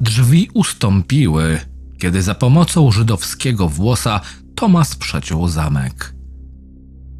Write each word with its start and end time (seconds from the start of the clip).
Drzwi 0.00 0.50
ustąpiły, 0.54 1.60
kiedy 1.98 2.22
za 2.22 2.34
pomocą 2.34 2.90
żydowskiego 2.90 3.68
włosa 3.68 4.20
Tomas 4.54 4.96
przeciął 4.96 5.48
zamek. 5.48 6.14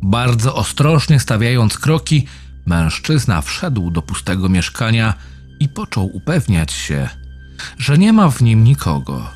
Bardzo 0.03 0.55
ostrożnie 0.55 1.21
stawiając 1.21 1.79
kroki, 1.79 2.27
mężczyzna 2.67 3.43
wszedł 3.43 3.91
do 3.91 4.03
pustego 4.03 4.49
mieszkania 4.49 5.15
i 5.61 5.69
począł 5.69 6.11
upewniać 6.17 6.73
się, 6.73 7.09
że 7.79 7.99
nie 7.99 8.13
ma 8.13 8.31
w 8.31 8.43
nim 8.43 8.65
nikogo. 8.65 9.31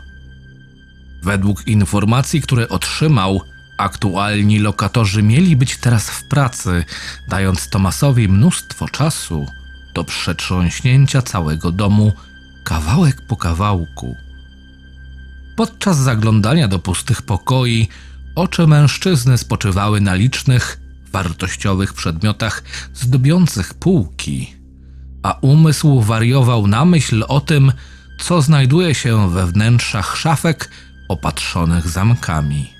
Według 1.22 1.66
informacji, 1.66 2.42
które 2.42 2.68
otrzymał, 2.68 3.40
aktualni 3.78 4.58
lokatorzy 4.58 5.22
mieli 5.22 5.56
być 5.56 5.76
teraz 5.76 6.10
w 6.10 6.28
pracy, 6.28 6.84
dając 7.28 7.70
Tomasowi 7.70 8.28
mnóstwo 8.28 8.88
czasu 8.88 9.46
do 9.94 10.04
przetrząśnięcia 10.04 11.22
całego 11.22 11.72
domu 11.72 12.12
kawałek 12.64 13.26
po 13.26 13.36
kawałku. 13.36 14.16
Podczas 15.56 15.96
zaglądania 15.96 16.68
do 16.68 16.78
pustych 16.78 17.22
pokoi, 17.22 17.88
oczy 18.34 18.66
mężczyzny 18.66 19.38
spoczywały 19.38 20.00
na 20.00 20.14
licznych, 20.14 20.80
wartościowych 21.12 21.94
przedmiotach 21.94 22.62
zdobiących 22.94 23.74
półki, 23.74 24.54
a 25.22 25.32
umysł 25.40 26.00
wariował 26.00 26.66
na 26.66 26.84
myśl 26.84 27.24
o 27.28 27.40
tym, 27.40 27.72
co 28.20 28.42
znajduje 28.42 28.94
się 28.94 29.30
we 29.30 29.46
wnętrzach 29.46 30.16
szafek 30.16 30.70
opatrzonych 31.08 31.88
zamkami. 31.88 32.72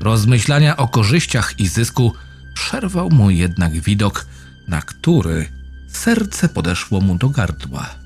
Rozmyślania 0.00 0.76
o 0.76 0.88
korzyściach 0.88 1.60
i 1.60 1.68
zysku 1.68 2.12
przerwał 2.54 3.10
mu 3.10 3.30
jednak 3.30 3.80
widok, 3.80 4.26
na 4.68 4.82
który 4.82 5.48
serce 5.88 6.48
podeszło 6.48 7.00
mu 7.00 7.18
do 7.18 7.28
gardła. 7.28 8.03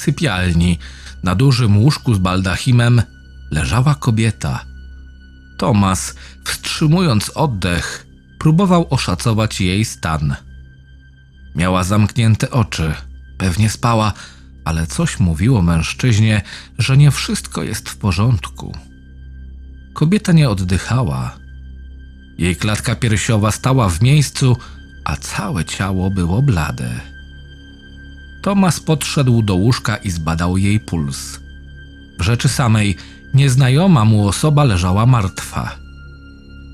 Sypialni, 0.00 0.78
na 1.22 1.34
dużym 1.34 1.78
łóżku 1.78 2.14
z 2.14 2.18
baldachimem, 2.18 3.02
leżała 3.50 3.94
kobieta. 3.94 4.64
Tomas, 5.58 6.14
wstrzymując 6.44 7.30
oddech, 7.34 8.06
próbował 8.38 8.86
oszacować 8.90 9.60
jej 9.60 9.84
stan. 9.84 10.36
Miała 11.54 11.84
zamknięte 11.84 12.50
oczy, 12.50 12.94
pewnie 13.38 13.70
spała, 13.70 14.12
ale 14.64 14.86
coś 14.86 15.20
mówiło 15.20 15.62
mężczyźnie, 15.62 16.42
że 16.78 16.96
nie 16.96 17.10
wszystko 17.10 17.62
jest 17.62 17.88
w 17.88 17.96
porządku. 17.96 18.74
Kobieta 19.94 20.32
nie 20.32 20.50
oddychała. 20.50 21.36
Jej 22.38 22.56
klatka 22.56 22.94
piersiowa 22.94 23.50
stała 23.50 23.88
w 23.88 24.02
miejscu, 24.02 24.56
a 25.04 25.16
całe 25.16 25.64
ciało 25.64 26.10
było 26.10 26.42
blade. 26.42 27.09
Tomas 28.42 28.80
podszedł 28.80 29.42
do 29.42 29.54
łóżka 29.54 29.96
i 29.96 30.10
zbadał 30.10 30.56
jej 30.56 30.80
puls. 30.80 31.40
W 32.18 32.22
rzeczy 32.22 32.48
samej 32.48 32.96
nieznajoma 33.34 34.04
mu 34.04 34.28
osoba 34.28 34.64
leżała 34.64 35.06
martwa. 35.06 35.76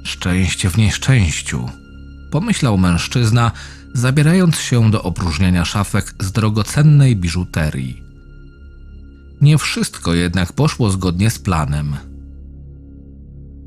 Szczęście 0.05 0.71
w 0.71 0.78
nieszczęściu, 0.78 1.71
pomyślał 2.31 2.78
mężczyzna, 2.78 3.53
zabierając 3.94 4.59
się 4.59 4.91
do 4.91 5.03
opróżniania 5.03 5.65
szafek 5.65 6.15
z 6.21 6.32
drogocennej 6.32 7.16
biżuterii. 7.16 8.03
Nie 9.41 9.59
wszystko 9.59 10.15
jednak 10.15 10.53
poszło 10.53 10.91
zgodnie 10.91 11.31
z 11.31 11.38
planem. 11.38 11.97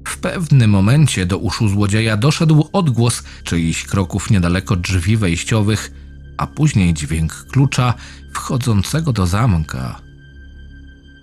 W 0.07 0.17
pewnym 0.17 0.69
momencie 0.69 1.25
do 1.25 1.38
uszu 1.38 1.69
złodzieja 1.69 2.17
doszedł 2.17 2.69
odgłos 2.73 3.23
czyichś 3.43 3.85
kroków 3.85 4.29
niedaleko 4.29 4.75
drzwi 4.75 5.17
wejściowych, 5.17 5.91
a 6.39 6.47
później 6.47 6.94
dźwięk 6.94 7.45
klucza 7.51 7.94
wchodzącego 8.33 9.13
do 9.13 9.27
zamka. 9.27 10.01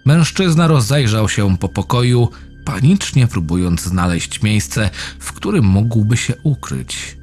Mężczyzna 0.04 0.66
rozejrzał 0.66 1.28
się 1.28 1.59
po 1.59 1.69
pokoju, 1.69 2.28
panicznie 2.65 3.27
próbując 3.27 3.81
znaleźć 3.82 4.43
miejsce, 4.43 4.91
w 5.19 5.32
którym 5.32 5.65
mógłby 5.65 6.16
się 6.16 6.34
ukryć. 6.43 7.16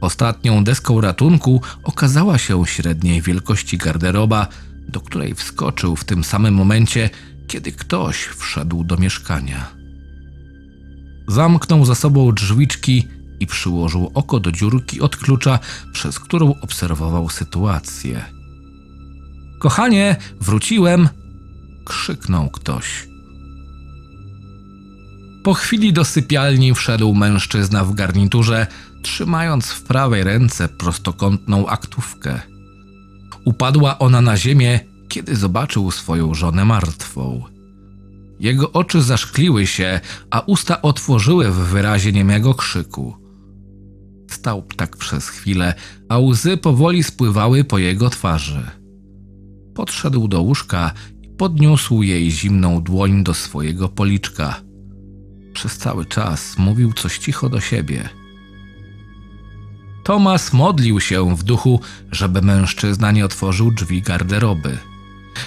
Ostatnią 0.00 0.64
deską 0.64 1.00
ratunku 1.00 1.62
okazała 1.82 2.38
się 2.38 2.66
średniej 2.66 3.22
wielkości 3.22 3.78
garderoba, 3.78 4.46
do 4.88 5.00
której 5.00 5.34
wskoczył 5.34 5.96
w 5.96 6.04
tym 6.04 6.24
samym 6.24 6.54
momencie, 6.54 7.10
kiedy 7.46 7.72
ktoś 7.72 8.16
wszedł 8.16 8.84
do 8.84 8.96
mieszkania. 8.96 9.66
Zamknął 11.28 11.84
za 11.84 11.94
sobą 11.94 12.32
drzwiczki 12.32 13.08
i 13.40 13.46
przyłożył 13.46 14.10
oko 14.14 14.40
do 14.40 14.52
dziurki 14.52 15.00
od 15.00 15.16
klucza, 15.16 15.58
przez 15.92 16.20
którą 16.20 16.54
obserwował 16.60 17.28
sytuację. 17.28 18.24
Kochanie, 19.58 20.16
wróciłem! 20.40 21.08
krzyknął 21.84 22.50
ktoś. 22.50 23.08
Po 25.44 25.54
chwili 25.54 25.92
do 25.92 26.04
sypialni 26.04 26.74
wszedł 26.74 27.14
mężczyzna 27.14 27.84
w 27.84 27.94
garniturze, 27.94 28.66
trzymając 29.02 29.66
w 29.66 29.82
prawej 29.82 30.24
ręce 30.24 30.68
prostokątną 30.68 31.66
aktówkę. 31.66 32.40
Upadła 33.44 33.98
ona 33.98 34.20
na 34.20 34.36
ziemię, 34.36 34.80
kiedy 35.08 35.36
zobaczył 35.36 35.90
swoją 35.90 36.34
żonę 36.34 36.64
martwą. 36.64 37.44
Jego 38.40 38.72
oczy 38.72 39.02
zaszkliły 39.02 39.66
się, 39.66 40.00
a 40.30 40.40
usta 40.40 40.82
otworzyły 40.82 41.50
w 41.50 41.56
wyrazie 41.56 42.12
niemego 42.12 42.54
krzyku. 42.54 43.27
Stał 44.28 44.62
tak 44.76 44.96
przez 44.96 45.28
chwilę, 45.28 45.74
a 46.08 46.18
łzy 46.18 46.56
powoli 46.56 47.02
spływały 47.02 47.64
po 47.64 47.78
jego 47.78 48.10
twarzy. 48.10 48.70
Podszedł 49.74 50.28
do 50.28 50.42
łóżka 50.42 50.92
i 51.22 51.28
podniósł 51.28 52.02
jej 52.02 52.30
zimną 52.30 52.82
dłoń 52.82 53.24
do 53.24 53.34
swojego 53.34 53.88
policzka. 53.88 54.60
Przez 55.52 55.78
cały 55.78 56.04
czas 56.06 56.58
mówił 56.58 56.92
coś 56.92 57.18
cicho 57.18 57.48
do 57.48 57.60
siebie. 57.60 58.08
Tomas 60.04 60.52
modlił 60.52 61.00
się 61.00 61.36
w 61.36 61.42
duchu, 61.42 61.80
żeby 62.12 62.42
mężczyzna 62.42 63.12
nie 63.12 63.24
otworzył 63.24 63.70
drzwi 63.70 64.02
garderoby. 64.02 64.78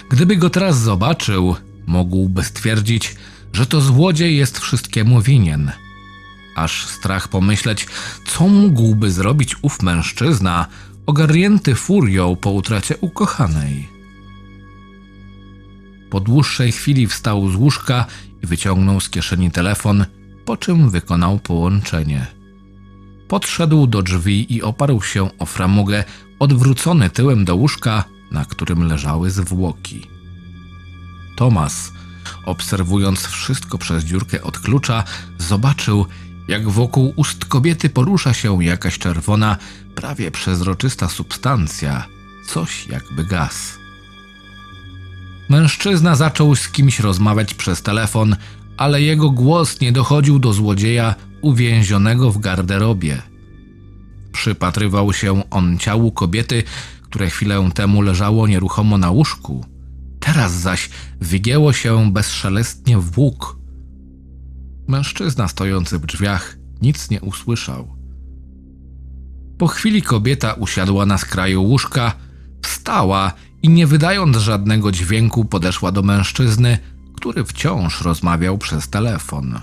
Gdyby 0.09 0.35
go 0.35 0.49
teraz 0.49 0.79
zobaczył, 0.79 1.55
mógłby 1.87 2.43
stwierdzić, 2.43 3.15
że 3.53 3.65
to 3.65 3.81
złodziej 3.81 4.37
jest 4.37 4.59
wszystkiemu 4.59 5.21
winien. 5.21 5.71
Aż 6.61 6.85
strach 6.85 7.27
pomyśleć, 7.27 7.87
co 8.25 8.47
mógłby 8.47 9.11
zrobić 9.11 9.55
ów 9.61 9.81
mężczyzna, 9.81 10.67
ogarnięty 11.05 11.75
furią 11.75 12.35
po 12.35 12.51
utracie 12.51 12.97
ukochanej. 12.97 13.89
Po 16.09 16.19
dłuższej 16.19 16.71
chwili 16.71 17.07
wstał 17.07 17.49
z 17.49 17.55
łóżka 17.55 18.05
i 18.43 18.47
wyciągnął 18.47 18.99
z 19.01 19.09
kieszeni 19.09 19.51
telefon, 19.51 20.05
po 20.45 20.57
czym 20.57 20.89
wykonał 20.89 21.39
połączenie. 21.39 22.27
Podszedł 23.27 23.87
do 23.87 24.01
drzwi 24.01 24.55
i 24.55 24.61
oparł 24.61 25.01
się 25.01 25.37
o 25.39 25.45
framugę, 25.45 26.03
odwrócony 26.39 27.09
tyłem 27.09 27.45
do 27.45 27.55
łóżka, 27.55 28.03
na 28.31 28.45
którym 28.45 28.87
leżały 28.87 29.31
zwłoki. 29.31 30.07
Tomas, 31.35 31.91
obserwując 32.45 33.27
wszystko 33.27 33.77
przez 33.77 34.03
dziurkę 34.03 34.43
od 34.43 34.59
klucza, 34.59 35.03
zobaczył, 35.37 36.05
jak 36.47 36.69
wokół 36.69 37.13
ust 37.15 37.45
kobiety 37.45 37.89
porusza 37.89 38.33
się 38.33 38.63
jakaś 38.63 38.97
czerwona, 38.97 39.57
prawie 39.95 40.31
przezroczysta 40.31 41.09
substancja, 41.09 42.05
coś 42.47 42.87
jakby 42.87 43.23
gaz. 43.23 43.77
Mężczyzna 45.49 46.15
zaczął 46.15 46.55
z 46.55 46.69
kimś 46.69 46.99
rozmawiać 46.99 47.53
przez 47.53 47.81
telefon, 47.81 48.35
ale 48.77 49.01
jego 49.01 49.29
głos 49.29 49.81
nie 49.81 49.91
dochodził 49.91 50.39
do 50.39 50.53
złodzieja 50.53 51.15
uwięzionego 51.41 52.31
w 52.31 52.39
garderobie. 52.39 53.21
Przypatrywał 54.31 55.13
się 55.13 55.49
on 55.49 55.77
ciału 55.77 56.11
kobiety, 56.11 56.63
które 57.03 57.29
chwilę 57.29 57.69
temu 57.73 58.01
leżało 58.01 58.47
nieruchomo 58.47 58.97
na 58.97 59.11
łóżku. 59.11 59.65
Teraz 60.19 60.51
zaś 60.51 60.89
wygięło 61.21 61.73
się 61.73 62.11
bezszelestnie 62.11 62.97
w 62.97 63.17
łuk. 63.19 63.60
Mężczyzna 64.91 65.47
stojący 65.47 65.99
w 65.99 66.05
drzwiach 66.05 66.57
nic 66.81 67.09
nie 67.09 67.21
usłyszał. 67.21 67.95
Po 69.57 69.67
chwili 69.67 70.01
kobieta 70.01 70.53
usiadła 70.53 71.05
na 71.05 71.17
skraju 71.17 71.63
łóżka, 71.63 72.13
wstała 72.61 73.31
i 73.63 73.69
nie 73.69 73.87
wydając 73.87 74.37
żadnego 74.37 74.91
dźwięku 74.91 75.45
podeszła 75.45 75.91
do 75.91 76.01
mężczyzny, 76.01 76.77
który 77.15 77.45
wciąż 77.45 78.01
rozmawiał 78.01 78.57
przez 78.57 78.89
telefon. 78.89 79.59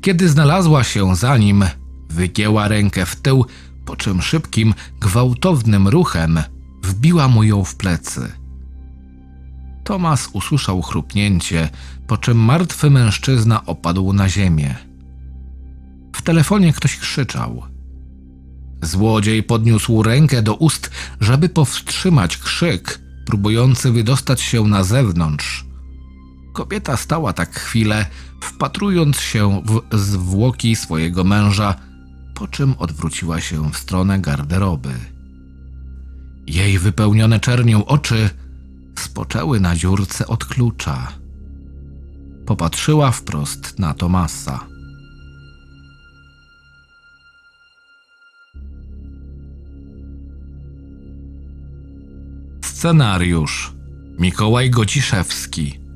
Kiedy 0.00 0.28
znalazła 0.28 0.84
się 0.84 1.16
za 1.16 1.36
nim, 1.36 1.64
wygięła 2.10 2.68
rękę 2.68 3.06
w 3.06 3.16
tył, 3.16 3.46
po 3.84 3.96
czym 3.96 4.22
szybkim, 4.22 4.74
gwałtownym 5.00 5.88
ruchem 5.88 6.42
wbiła 6.82 7.28
mu 7.28 7.42
ją 7.42 7.64
w 7.64 7.74
plecy. 7.74 8.32
Tomas 9.86 10.28
usłyszał 10.32 10.82
chrupnięcie, 10.82 11.68
po 12.06 12.16
czym 12.16 12.38
martwy 12.38 12.90
mężczyzna 12.90 13.66
opadł 13.66 14.12
na 14.12 14.28
ziemię. 14.28 14.74
W 16.16 16.22
telefonie 16.22 16.72
ktoś 16.72 16.96
krzyczał. 16.96 17.62
Złodziej 18.82 19.42
podniósł 19.42 20.02
rękę 20.02 20.42
do 20.42 20.54
ust, 20.54 20.90
żeby 21.20 21.48
powstrzymać 21.48 22.38
krzyk, 22.38 23.00
próbujący 23.26 23.92
wydostać 23.92 24.40
się 24.40 24.64
na 24.64 24.84
zewnątrz. 24.84 25.66
Kobieta 26.52 26.96
stała 26.96 27.32
tak 27.32 27.54
chwilę, 27.54 28.06
wpatrując 28.40 29.20
się 29.20 29.62
w 29.92 29.98
zwłoki 29.98 30.76
swojego 30.76 31.24
męża, 31.24 31.74
po 32.34 32.48
czym 32.48 32.74
odwróciła 32.78 33.40
się 33.40 33.70
w 33.70 33.76
stronę 33.76 34.18
garderoby. 34.18 34.94
Jej 36.46 36.78
wypełnione 36.78 37.40
czernią 37.40 37.84
oczy 37.84 38.30
spoczęły 39.00 39.60
na 39.60 39.76
dziurce 39.76 40.26
od 40.26 40.44
klucza. 40.44 41.12
Popatrzyła 42.46 43.10
wprost 43.10 43.78
na 43.78 43.94
Tomasa. 43.94 44.66
Scenariusz 52.64 53.72
Mikołaj 54.18 54.70
Gociszewski 54.70 55.86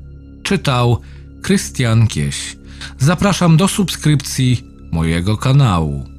Czytał 0.43 1.01
Krystian 1.41 2.07
Kieś. 2.07 2.57
Zapraszam 2.97 3.57
do 3.57 3.67
subskrypcji 3.67 4.63
mojego 4.91 5.37
kanału. 5.37 6.10